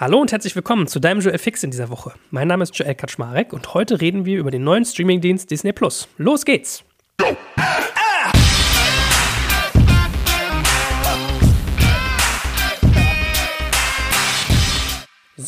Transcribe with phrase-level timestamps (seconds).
[0.00, 2.12] Hallo und herzlich willkommen zu deinem Joel Fix in dieser Woche.
[2.30, 6.06] Mein Name ist Joel Kaczmarek und heute reden wir über den neuen Streamingdienst Disney Plus.
[6.18, 6.84] Los geht's!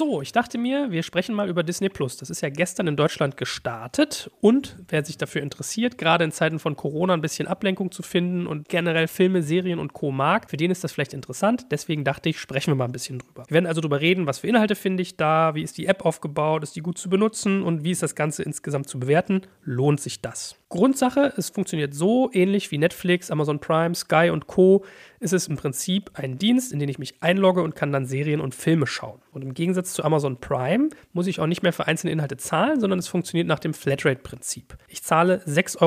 [0.00, 2.16] So, ich dachte mir, wir sprechen mal über Disney Plus.
[2.16, 6.58] Das ist ja gestern in Deutschland gestartet und wer sich dafür interessiert, gerade in Zeiten
[6.58, 10.10] von Corona ein bisschen Ablenkung zu finden und generell Filme, Serien und Co.
[10.10, 11.66] mag, für den ist das vielleicht interessant.
[11.70, 13.44] Deswegen dachte ich, sprechen wir mal ein bisschen drüber.
[13.48, 16.06] Wir werden also darüber reden, was für Inhalte finde ich da, wie ist die App
[16.06, 19.42] aufgebaut, ist die gut zu benutzen und wie ist das Ganze insgesamt zu bewerten.
[19.64, 20.59] Lohnt sich das?
[20.70, 24.84] Grundsache, es funktioniert so ähnlich wie Netflix, Amazon Prime, Sky und Co.
[25.18, 28.40] ist es im Prinzip ein Dienst, in den ich mich einlogge und kann dann Serien
[28.40, 29.20] und Filme schauen.
[29.32, 32.78] Und im Gegensatz zu Amazon Prime muss ich auch nicht mehr für einzelne Inhalte zahlen,
[32.78, 34.76] sondern es funktioniert nach dem Flatrate-Prinzip.
[34.86, 35.80] Ich zahle 6,99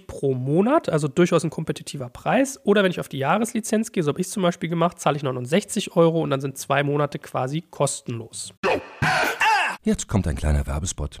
[0.00, 2.58] Euro pro Monat, also durchaus ein kompetitiver Preis.
[2.64, 5.16] Oder wenn ich auf die Jahreslizenz gehe, so habe ich es zum Beispiel gemacht, zahle
[5.16, 8.52] ich 69 Euro und dann sind zwei Monate quasi kostenlos.
[9.84, 11.20] Jetzt kommt ein kleiner Werbespot.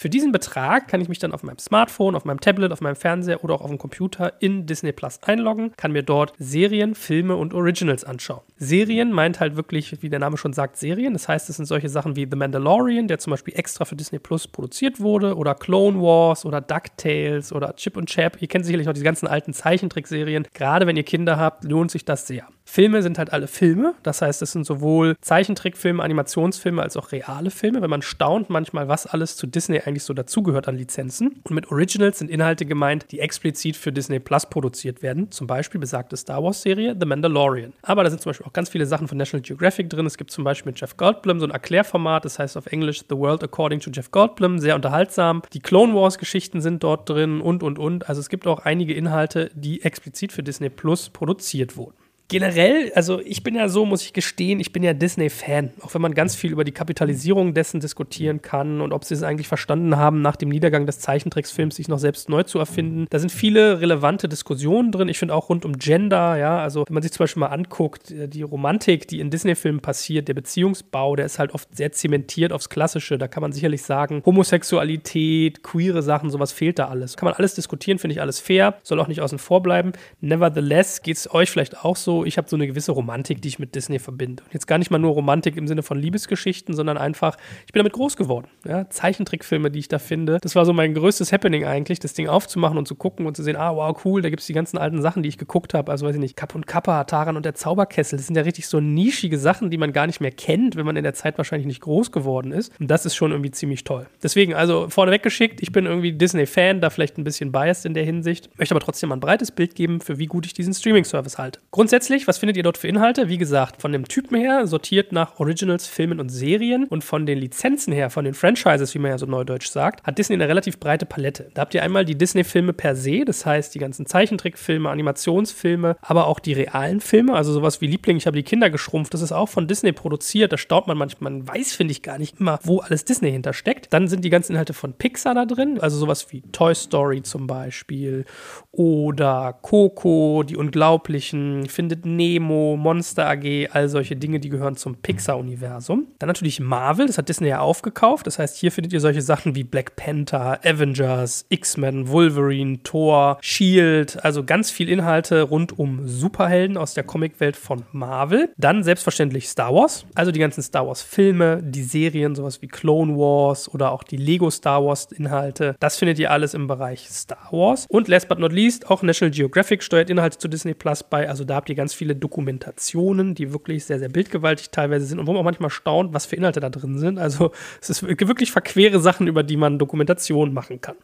[0.00, 2.96] Für diesen Betrag kann ich mich dann auf meinem Smartphone, auf meinem Tablet, auf meinem
[2.96, 7.36] Fernseher oder auch auf dem Computer in Disney Plus einloggen, kann mir dort Serien, Filme
[7.36, 8.40] und Originals anschauen.
[8.56, 11.12] Serien meint halt wirklich, wie der Name schon sagt, Serien.
[11.12, 14.18] Das heißt, es sind solche Sachen wie The Mandalorian, der zum Beispiel extra für Disney
[14.18, 18.40] Plus produziert wurde, oder Clone Wars oder DuckTales oder Chip und Chap.
[18.40, 20.46] Ihr kennt sicherlich noch diese ganzen alten Zeichentrickserien.
[20.54, 22.46] Gerade wenn ihr Kinder habt, lohnt sich das sehr.
[22.64, 23.94] Filme sind halt alle Filme.
[24.04, 27.82] Das heißt, es sind sowohl Zeichentrickfilme, Animationsfilme als auch reale Filme.
[27.82, 31.40] Wenn man staunt manchmal, was alles zu Disney eigentlich so dazugehört an Lizenzen.
[31.42, 35.30] Und mit Originals sind Inhalte gemeint, die explizit für Disney Plus produziert werden.
[35.30, 37.72] Zum Beispiel besagte Star Wars-Serie The Mandalorian.
[37.82, 40.06] Aber da sind zum Beispiel auch ganz viele Sachen von National Geographic drin.
[40.06, 43.16] Es gibt zum Beispiel mit Jeff Goldblum so ein Erklärformat, das heißt auf Englisch The
[43.16, 44.58] World According to Jeff Goldblum.
[44.58, 45.42] Sehr unterhaltsam.
[45.52, 48.08] Die Clone Wars-Geschichten sind dort drin und und und.
[48.08, 51.94] Also es gibt auch einige Inhalte, die explizit für Disney Plus produziert wurden
[52.30, 55.72] generell, also ich bin ja so, muss ich gestehen, ich bin ja Disney-Fan.
[55.80, 59.22] Auch wenn man ganz viel über die Kapitalisierung dessen diskutieren kann und ob sie es
[59.22, 63.06] eigentlich verstanden haben, nach dem Niedergang des Zeichentricksfilms sich noch selbst neu zu erfinden.
[63.10, 65.08] Da sind viele relevante Diskussionen drin.
[65.08, 68.12] Ich finde auch rund um Gender, ja, also wenn man sich zum Beispiel mal anguckt,
[68.12, 72.52] äh, die Romantik, die in Disney-Filmen passiert, der Beziehungsbau, der ist halt oft sehr zementiert
[72.52, 73.18] aufs Klassische.
[73.18, 77.16] Da kann man sicherlich sagen, Homosexualität, queere Sachen, sowas fehlt da alles.
[77.16, 79.92] Kann man alles diskutieren, finde ich alles fair, soll auch nicht außen vor bleiben.
[80.20, 83.58] Nevertheless geht es euch vielleicht auch so, ich habe so eine gewisse Romantik, die ich
[83.58, 84.42] mit Disney verbinde.
[84.44, 87.36] Und jetzt gar nicht mal nur Romantik im Sinne von Liebesgeschichten, sondern einfach,
[87.66, 88.48] ich bin damit groß geworden.
[88.66, 88.88] Ja?
[88.88, 90.38] Zeichentrickfilme, die ich da finde.
[90.40, 93.42] Das war so mein größtes Happening eigentlich, das Ding aufzumachen und zu gucken und zu
[93.42, 95.90] sehen, ah, wow, cool, da gibt es die ganzen alten Sachen, die ich geguckt habe.
[95.90, 98.16] Also weiß ich nicht, Kapp und Kappa, Taran und der Zauberkessel.
[98.16, 100.96] Das sind ja richtig so nischige Sachen, die man gar nicht mehr kennt, wenn man
[100.96, 102.72] in der Zeit wahrscheinlich nicht groß geworden ist.
[102.80, 104.06] Und das ist schon irgendwie ziemlich toll.
[104.22, 108.04] Deswegen, also vorneweg geschickt, ich bin irgendwie Disney-Fan, da vielleicht ein bisschen biased in der
[108.04, 111.60] Hinsicht, möchte aber trotzdem ein breites Bild geben, für wie gut ich diesen Streaming-Service halte.
[111.70, 113.28] Grundsätzlich Grundsätzlich, was findet ihr dort für Inhalte?
[113.28, 117.38] Wie gesagt, von dem Typen her sortiert nach Originals, Filmen und Serien und von den
[117.38, 120.80] Lizenzen her, von den Franchises, wie man ja so neudeutsch sagt, hat Disney eine relativ
[120.80, 121.52] breite Palette.
[121.54, 126.26] Da habt ihr einmal die Disney-Filme per se, das heißt die ganzen Zeichentrickfilme, Animationsfilme, aber
[126.26, 129.30] auch die realen Filme, also sowas wie Liebling, ich habe die Kinder geschrumpft, das ist
[129.30, 132.58] auch von Disney produziert, da staubt man manchmal, man weiß, finde ich, gar nicht immer,
[132.64, 133.92] wo alles Disney hintersteckt.
[133.92, 137.46] Dann sind die ganzen Inhalte von Pixar da drin, also sowas wie Toy Story zum
[137.46, 138.24] Beispiel
[138.72, 144.96] oder Coco, die Unglaublichen, findet findet Nemo, Monster AG, all solche Dinge, die gehören zum
[144.96, 146.06] Pixar-Universum.
[146.18, 148.26] Dann natürlich Marvel, das hat Disney ja aufgekauft.
[148.26, 154.22] Das heißt, hier findet ihr solche Sachen wie Black Panther, Avengers, X-Men, Wolverine, Thor, Shield,
[154.24, 158.50] also ganz viel Inhalte rund um Superhelden aus der Comicwelt von Marvel.
[158.56, 163.72] Dann selbstverständlich Star Wars, also die ganzen Star Wars-Filme, die Serien, sowas wie Clone Wars
[163.72, 165.76] oder auch die Lego Star Wars-Inhalte.
[165.80, 167.86] Das findet ihr alles im Bereich Star Wars.
[167.88, 171.28] Und last but not least, auch National Geographic steuert Inhalte zu Disney Plus bei.
[171.28, 175.26] Also da habt ihr ganz viele Dokumentationen, die wirklich sehr, sehr bildgewaltig teilweise sind und
[175.26, 177.18] wo man auch manchmal staunt, was für Inhalte da drin sind.
[177.18, 180.96] Also es ist wirklich verquere Sachen, über die man Dokumentationen machen kann.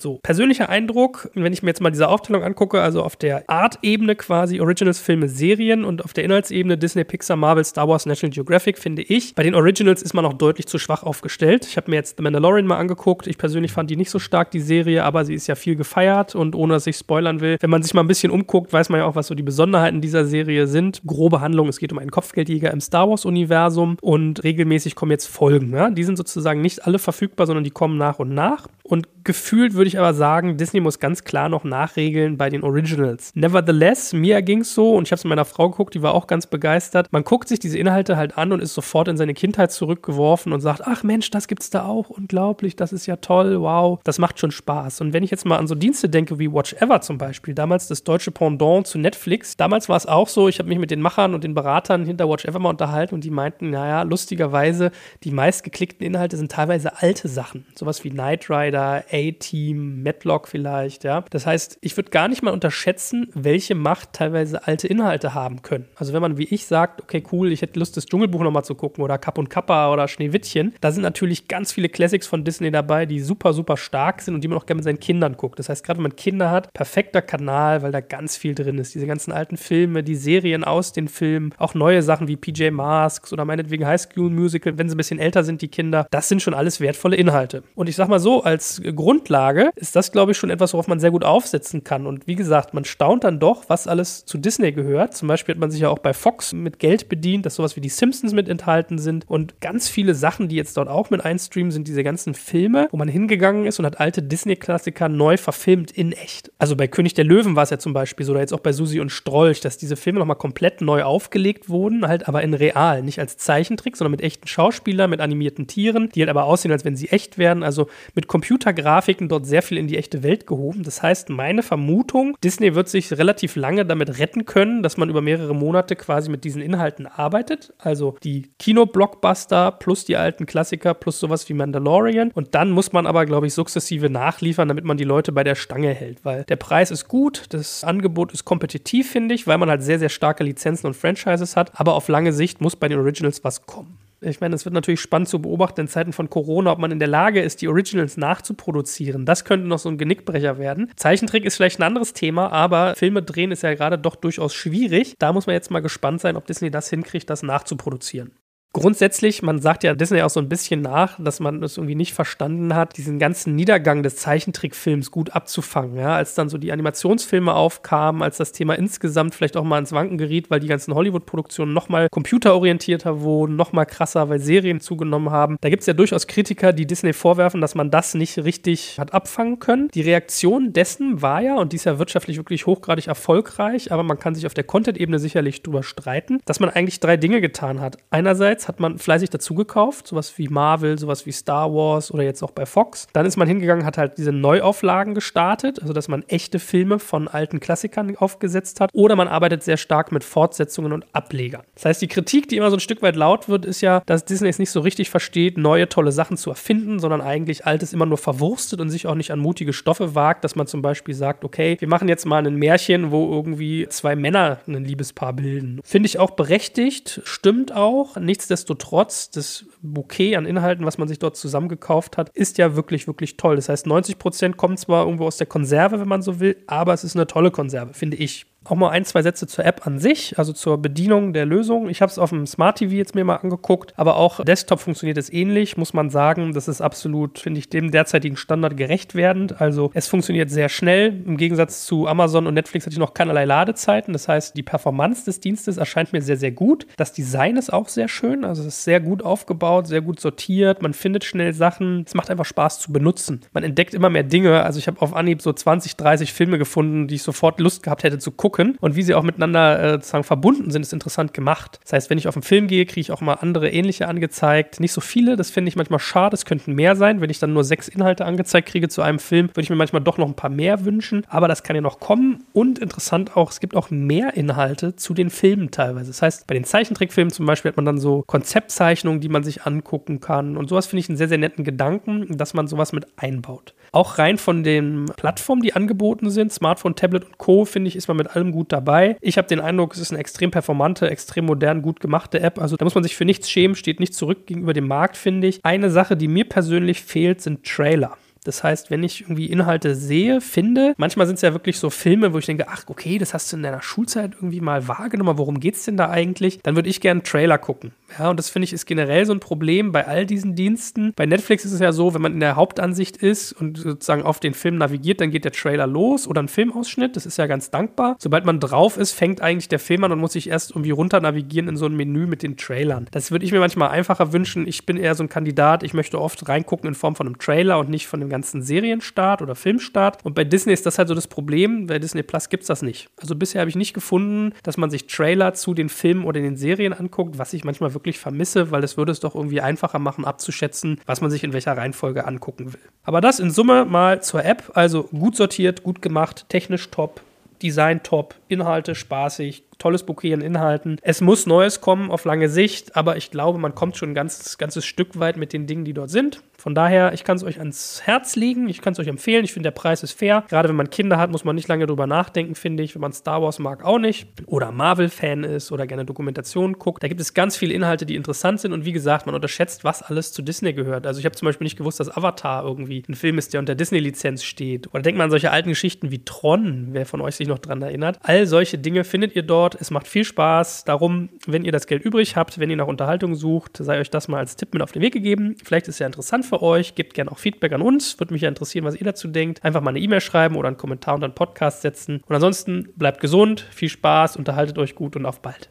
[0.00, 4.16] So, persönlicher Eindruck, wenn ich mir jetzt mal diese Aufteilung angucke, also auf der Art-Ebene
[4.16, 8.78] quasi Originals, Filme, Serien und auf der Inhaltsebene Disney, Pixar, Marvel, Star Wars, National Geographic,
[8.78, 11.66] finde ich, bei den Originals ist man noch deutlich zu schwach aufgestellt.
[11.66, 13.26] Ich habe mir jetzt The Mandalorian mal angeguckt.
[13.26, 16.34] Ich persönlich fand die nicht so stark, die Serie, aber sie ist ja viel gefeiert
[16.34, 19.00] und ohne dass ich spoilern will, wenn man sich mal ein bisschen umguckt, weiß man
[19.00, 21.02] ja auch, was so die Besonderheiten dieser Serie sind.
[21.06, 25.72] Grobe Handlung, es geht um einen Kopfgeldjäger im Star Wars-Universum und regelmäßig kommen jetzt Folgen.
[25.72, 25.90] Ja?
[25.90, 28.66] Die sind sozusagen nicht alle verfügbar, sondern die kommen nach und nach.
[28.86, 33.32] Und gefühlt würde ich aber sagen, Disney muss ganz klar noch nachregeln bei den Originals.
[33.34, 36.26] Nevertheless, mir ging es so und ich habe es meiner Frau geguckt, die war auch
[36.26, 37.08] ganz begeistert.
[37.10, 40.60] Man guckt sich diese Inhalte halt an und ist sofort in seine Kindheit zurückgeworfen und
[40.60, 44.38] sagt, ach Mensch, das gibt's da auch, unglaublich, das ist ja toll, wow, das macht
[44.38, 45.00] schon Spaß.
[45.00, 47.88] Und wenn ich jetzt mal an so Dienste denke wie Watch Ever zum Beispiel, damals
[47.88, 51.00] das deutsche Pendant zu Netflix, damals war es auch so, ich habe mich mit den
[51.00, 54.90] Machern und den Beratern hinter Watch Ever mal unterhalten und die meinten, naja, lustigerweise,
[55.22, 61.04] die meistgeklickten Inhalte sind teilweise alte Sachen, sowas wie Knight Rider, Rider, A-Team, Matlock vielleicht,
[61.04, 61.24] ja.
[61.30, 65.86] Das heißt, ich würde gar nicht mal unterschätzen, welche Macht teilweise alte Inhalte haben können.
[65.96, 68.74] Also wenn man wie ich sagt, okay, cool, ich hätte Lust, das Dschungelbuch nochmal zu
[68.74, 72.70] gucken oder Kapp und Kappa oder Schneewittchen, da sind natürlich ganz viele Classics von Disney
[72.70, 75.58] dabei, die super, super stark sind und die man auch gerne mit seinen Kindern guckt.
[75.58, 78.94] Das heißt, gerade wenn man Kinder hat, perfekter Kanal, weil da ganz viel drin ist.
[78.94, 83.32] Diese ganzen alten Filme, die Serien aus den Filmen, auch neue Sachen wie PJ Masks
[83.32, 86.42] oder meinetwegen High School Musical, wenn sie ein bisschen älter sind, die Kinder, das sind
[86.42, 87.62] schon alles wertvolle Inhalte.
[87.74, 90.88] Und ich sag mal so, als als Grundlage ist das, glaube ich, schon etwas, worauf
[90.88, 92.06] man sehr gut aufsetzen kann.
[92.06, 95.14] Und wie gesagt, man staunt dann doch, was alles zu Disney gehört.
[95.14, 97.82] Zum Beispiel hat man sich ja auch bei Fox mit Geld bedient, dass sowas wie
[97.82, 99.28] die Simpsons mit enthalten sind.
[99.28, 102.96] Und ganz viele Sachen, die jetzt dort auch mit einstreamen, sind diese ganzen Filme, wo
[102.96, 106.50] man hingegangen ist und hat alte Disney-Klassiker neu verfilmt in echt.
[106.58, 108.72] Also bei König der Löwen war es ja zum Beispiel so, oder jetzt auch bei
[108.72, 113.02] Susi und Strolch, dass diese Filme nochmal komplett neu aufgelegt wurden, halt aber in real,
[113.02, 116.84] nicht als Zeichentrick, sondern mit echten Schauspielern, mit animierten Tieren, die halt aber aussehen, als
[116.84, 117.62] wenn sie echt wären.
[117.62, 120.84] Also mit Computer Computergrafiken dort sehr viel in die echte Welt gehoben.
[120.84, 125.20] Das heißt, meine Vermutung, Disney wird sich relativ lange damit retten können, dass man über
[125.20, 127.74] mehrere Monate quasi mit diesen Inhalten arbeitet.
[127.78, 132.30] Also die Kino-Blockbuster plus die alten Klassiker plus sowas wie Mandalorian.
[132.32, 135.56] Und dann muss man aber, glaube ich, sukzessive nachliefern, damit man die Leute bei der
[135.56, 136.24] Stange hält.
[136.24, 139.98] Weil der Preis ist gut, das Angebot ist kompetitiv, finde ich, weil man halt sehr,
[139.98, 141.72] sehr starke Lizenzen und Franchises hat.
[141.74, 143.98] Aber auf lange Sicht muss bei den Originals was kommen.
[144.24, 146.98] Ich meine, es wird natürlich spannend zu beobachten in Zeiten von Corona, ob man in
[146.98, 149.26] der Lage ist, die Originals nachzuproduzieren.
[149.26, 150.90] Das könnte noch so ein Genickbrecher werden.
[150.96, 155.14] Zeichentrick ist vielleicht ein anderes Thema, aber Filme drehen ist ja gerade doch durchaus schwierig.
[155.18, 158.32] Da muss man jetzt mal gespannt sein, ob Disney das hinkriegt, das nachzuproduzieren
[158.74, 162.12] grundsätzlich, man sagt ja Disney auch so ein bisschen nach, dass man es irgendwie nicht
[162.12, 165.96] verstanden hat, diesen ganzen Niedergang des Zeichentrickfilms gut abzufangen.
[165.96, 166.16] Ja?
[166.16, 170.18] Als dann so die Animationsfilme aufkamen, als das Thema insgesamt vielleicht auch mal ins Wanken
[170.18, 175.56] geriet, weil die ganzen Hollywood-Produktionen nochmal computerorientierter wurden, nochmal krasser, weil Serien zugenommen haben.
[175.60, 179.14] Da gibt es ja durchaus Kritiker, die Disney vorwerfen, dass man das nicht richtig hat
[179.14, 179.88] abfangen können.
[179.94, 184.18] Die Reaktion dessen war ja, und die ist ja wirtschaftlich wirklich hochgradig erfolgreich, aber man
[184.18, 187.98] kann sich auf der Content-Ebene sicherlich drüber streiten, dass man eigentlich drei Dinge getan hat.
[188.10, 192.42] Einerseits hat man fleißig dazu gekauft, sowas wie Marvel, sowas wie Star Wars oder jetzt
[192.42, 193.06] auch bei Fox.
[193.12, 197.28] Dann ist man hingegangen, hat halt diese Neuauflagen gestartet, also dass man echte Filme von
[197.28, 198.90] alten Klassikern aufgesetzt hat.
[198.92, 201.62] Oder man arbeitet sehr stark mit Fortsetzungen und Ablegern.
[201.74, 204.24] Das heißt, die Kritik, die immer so ein Stück weit laut wird, ist ja, dass
[204.24, 208.06] Disney es nicht so richtig versteht, neue tolle Sachen zu erfinden, sondern eigentlich altes immer
[208.06, 211.44] nur verwurstet und sich auch nicht an mutige Stoffe wagt, dass man zum Beispiel sagt,
[211.44, 215.80] okay, wir machen jetzt mal ein Märchen, wo irgendwie zwei Männer ein Liebespaar bilden.
[215.84, 218.16] Finde ich auch berechtigt, stimmt auch.
[218.16, 223.06] Nichtsdestotrotz nichtsdestotrotz, das Bouquet an Inhalten, was man sich dort zusammengekauft hat, ist ja wirklich,
[223.06, 223.56] wirklich toll.
[223.56, 226.94] Das heißt, 90 Prozent kommen zwar irgendwo aus der Konserve, wenn man so will, aber
[226.94, 228.46] es ist eine tolle Konserve, finde ich.
[228.64, 231.90] Auch mal ein, zwei Sätze zur App an sich, also zur Bedienung der Lösung.
[231.90, 235.18] Ich habe es auf dem Smart TV jetzt mir mal angeguckt, aber auch Desktop funktioniert
[235.18, 236.54] es ähnlich, muss man sagen.
[236.54, 239.60] Das ist absolut, finde ich, dem derzeitigen Standard gerecht werdend.
[239.60, 241.22] Also es funktioniert sehr schnell.
[241.26, 244.14] Im Gegensatz zu Amazon und Netflix hatte ich noch keinerlei Ladezeiten.
[244.14, 246.86] Das heißt, die Performance des Dienstes erscheint mir sehr, sehr gut.
[246.96, 248.46] Das Design ist auch sehr schön.
[248.46, 250.80] Also es ist sehr gut aufgebaut, sehr gut sortiert.
[250.80, 252.04] Man findet schnell Sachen.
[252.06, 253.42] Es macht einfach Spaß zu benutzen.
[253.52, 254.62] Man entdeckt immer mehr Dinge.
[254.62, 258.04] Also ich habe auf Anhieb so 20, 30 Filme gefunden, die ich sofort Lust gehabt
[258.04, 261.34] hätte zu gucken wirken und wie sie auch miteinander äh, sozusagen verbunden sind, ist interessant
[261.34, 261.80] gemacht.
[261.82, 264.80] Das heißt, wenn ich auf einen Film gehe, kriege ich auch mal andere ähnliche angezeigt.
[264.80, 266.34] Nicht so viele, das finde ich manchmal schade.
[266.34, 267.20] Es könnten mehr sein.
[267.20, 270.02] Wenn ich dann nur sechs Inhalte angezeigt kriege zu einem Film, würde ich mir manchmal
[270.02, 271.24] doch noch ein paar mehr wünschen.
[271.28, 272.44] Aber das kann ja noch kommen.
[272.52, 276.08] Und interessant auch, es gibt auch mehr Inhalte zu den Filmen teilweise.
[276.08, 279.66] Das heißt, bei den Zeichentrickfilmen zum Beispiel hat man dann so Konzeptzeichnungen, die man sich
[279.66, 280.56] angucken kann.
[280.56, 283.74] Und sowas finde ich einen sehr, sehr netten Gedanken, dass man sowas mit einbaut.
[283.92, 288.08] Auch rein von den Plattformen, die angeboten sind, Smartphone, Tablet und Co., finde ich, ist
[288.08, 289.16] man mit allem gut dabei.
[289.20, 292.60] Ich habe den Eindruck, es ist eine extrem performante, extrem modern, gut gemachte App.
[292.60, 295.46] Also da muss man sich für nichts schämen, steht nicht zurück gegenüber dem Markt, finde
[295.46, 295.60] ich.
[295.64, 298.16] Eine Sache, die mir persönlich fehlt, sind Trailer.
[298.44, 302.32] Das heißt, wenn ich irgendwie Inhalte sehe, finde, manchmal sind es ja wirklich so Filme,
[302.32, 305.60] wo ich denke, ach, okay, das hast du in deiner Schulzeit irgendwie mal wahrgenommen, worum
[305.60, 306.60] geht es denn da eigentlich?
[306.62, 307.92] Dann würde ich gerne einen Trailer gucken.
[308.18, 311.12] Ja, und das finde ich ist generell so ein Problem bei all diesen Diensten.
[311.16, 314.40] Bei Netflix ist es ja so, wenn man in der Hauptansicht ist und sozusagen auf
[314.40, 317.16] den Film navigiert, dann geht der Trailer los oder ein Filmausschnitt.
[317.16, 318.16] Das ist ja ganz dankbar.
[318.18, 321.20] Sobald man drauf ist, fängt eigentlich der Film an und muss sich erst irgendwie runter
[321.20, 323.06] navigieren in so ein Menü mit den Trailern.
[323.10, 324.66] Das würde ich mir manchmal einfacher wünschen.
[324.66, 325.82] Ich bin eher so ein Kandidat.
[325.82, 329.42] Ich möchte oft reingucken in Form von einem Trailer und nicht von dem ganzen Serienstart
[329.42, 330.24] oder Filmstart.
[330.24, 331.86] Und bei Disney ist das halt so das Problem.
[331.86, 333.08] Bei Disney Plus gibt es das nicht.
[333.16, 336.56] Also bisher habe ich nicht gefunden, dass man sich Trailer zu den Filmen oder den
[336.56, 340.24] Serien anguckt, was ich manchmal wirklich vermisse, weil es würde es doch irgendwie einfacher machen,
[340.24, 342.80] abzuschätzen, was man sich in welcher Reihenfolge angucken will.
[343.04, 344.72] Aber das in Summe mal zur App.
[344.74, 347.20] Also gut sortiert, gut gemacht, technisch top,
[347.62, 350.98] Design top, Inhalte spaßig, tolles Bouquet an Inhalten.
[351.02, 354.56] Es muss Neues kommen auf lange Sicht, aber ich glaube, man kommt schon ein ganz,
[354.58, 356.42] ganzes Stück weit mit den Dingen, die dort sind.
[356.56, 359.44] Von daher, ich kann es euch ans Herz legen, ich kann es euch empfehlen.
[359.44, 360.44] Ich finde, der Preis ist fair.
[360.48, 362.94] Gerade wenn man Kinder hat, muss man nicht lange drüber nachdenken, finde ich.
[362.94, 364.28] Wenn man Star Wars mag, auch nicht.
[364.46, 367.02] Oder Marvel-Fan ist oder gerne Dokumentationen guckt.
[367.02, 368.72] Da gibt es ganz viele Inhalte, die interessant sind.
[368.72, 371.06] Und wie gesagt, man unterschätzt, was alles zu Disney gehört.
[371.06, 373.74] Also ich habe zum Beispiel nicht gewusst, dass Avatar irgendwie ein Film ist, der unter
[373.74, 374.88] Disney-Lizenz steht.
[374.94, 377.82] Oder denkt man an solche alten Geschichten wie Tron, wer von euch sich noch dran
[377.82, 378.18] erinnert.
[378.22, 379.74] All solche Dinge findet ihr dort.
[379.80, 380.84] Es macht viel Spaß.
[380.84, 384.28] Darum, wenn ihr das Geld übrig habt, wenn ihr nach Unterhaltung sucht, sei euch das
[384.28, 385.56] mal als Tipp mit auf den Weg gegeben.
[385.62, 386.94] Vielleicht ist es ja interessant für euch.
[386.94, 388.18] Gebt gerne auch Feedback an uns.
[388.18, 389.64] Würde mich ja interessieren, was ihr dazu denkt.
[389.64, 392.22] Einfach mal eine E-Mail schreiben oder einen Kommentar unter einen Podcast setzen.
[392.26, 395.70] Und ansonsten bleibt gesund, viel Spaß, unterhaltet euch gut und auf bald.